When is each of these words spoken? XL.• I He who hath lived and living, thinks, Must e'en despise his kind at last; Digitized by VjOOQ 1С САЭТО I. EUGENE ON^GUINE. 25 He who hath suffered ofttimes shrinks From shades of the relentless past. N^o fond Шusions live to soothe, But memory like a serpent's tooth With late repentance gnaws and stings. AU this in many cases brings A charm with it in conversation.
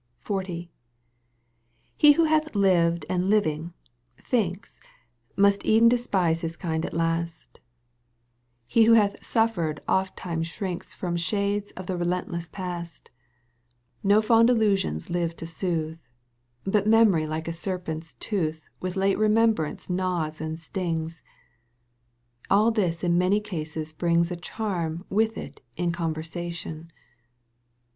XL.• 0.25 0.33
I 0.65 0.69
He 1.95 2.11
who 2.13 2.23
hath 2.23 2.55
lived 2.55 3.05
and 3.07 3.29
living, 3.29 3.75
thinks, 4.17 4.79
Must 5.37 5.63
e'en 5.63 5.89
despise 5.89 6.41
his 6.41 6.57
kind 6.57 6.83
at 6.87 6.93
last; 6.95 7.59
Digitized 7.59 7.59
by 7.59 7.59
VjOOQ 7.59 7.61
1С 7.61 7.61
САЭТО 7.61 7.99
I. 8.01 8.49
EUGENE 8.49 8.63
ON^GUINE. 8.65 8.67
25 8.67 8.67
He 8.67 8.83
who 8.85 8.93
hath 8.93 9.23
suffered 9.23 9.81
ofttimes 9.87 10.47
shrinks 10.47 10.93
From 10.95 11.17
shades 11.17 11.71
of 11.73 11.85
the 11.85 11.97
relentless 11.97 12.47
past. 12.47 13.11
N^o 14.03 14.23
fond 14.23 14.49
Шusions 14.49 15.09
live 15.11 15.35
to 15.35 15.45
soothe, 15.45 15.99
But 16.63 16.87
memory 16.87 17.27
like 17.27 17.47
a 17.47 17.53
serpent's 17.53 18.15
tooth 18.15 18.63
With 18.79 18.95
late 18.95 19.19
repentance 19.19 19.87
gnaws 19.87 20.41
and 20.41 20.59
stings. 20.59 21.23
AU 22.49 22.71
this 22.71 23.03
in 23.03 23.19
many 23.19 23.39
cases 23.39 23.93
brings 23.93 24.31
A 24.31 24.35
charm 24.35 25.05
with 25.11 25.37
it 25.37 25.61
in 25.77 25.91
conversation. 25.91 26.91